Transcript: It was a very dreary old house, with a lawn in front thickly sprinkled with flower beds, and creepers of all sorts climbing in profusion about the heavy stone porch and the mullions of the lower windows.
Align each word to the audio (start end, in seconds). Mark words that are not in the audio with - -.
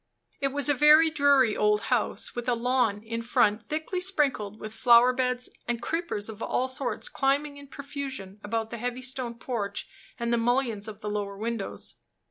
It 0.39 0.47
was 0.47 0.67
a 0.67 0.73
very 0.73 1.11
dreary 1.11 1.55
old 1.55 1.81
house, 1.93 2.33
with 2.33 2.49
a 2.49 2.55
lawn 2.55 3.03
in 3.03 3.21
front 3.21 3.69
thickly 3.69 4.01
sprinkled 4.01 4.59
with 4.59 4.73
flower 4.73 5.13
beds, 5.13 5.47
and 5.67 5.79
creepers 5.79 6.27
of 6.27 6.41
all 6.41 6.67
sorts 6.67 7.07
climbing 7.07 7.57
in 7.57 7.67
profusion 7.67 8.39
about 8.43 8.71
the 8.71 8.79
heavy 8.79 9.03
stone 9.03 9.35
porch 9.35 9.87
and 10.17 10.33
the 10.33 10.39
mullions 10.39 10.87
of 10.87 11.01
the 11.01 11.09
lower 11.11 11.37
windows. 11.37 11.97